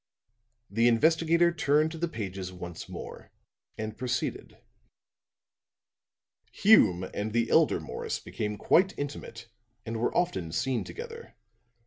The 0.67 0.87
investigator 0.87 1.51
turned 1.53 1.91
to 1.91 1.99
the 1.99 2.07
pages 2.07 2.51
once 2.51 2.89
more, 2.89 3.31
and 3.77 3.95
proceeded: 3.95 4.57
"'Hume 6.51 7.03
and 7.13 7.33
the 7.33 7.51
elder 7.51 7.79
Morris 7.79 8.17
became 8.17 8.57
quite 8.57 8.97
intimate 8.97 9.47
and 9.85 9.97
were 9.99 10.17
often 10.17 10.51
seen 10.53 10.83
together. 10.83 11.35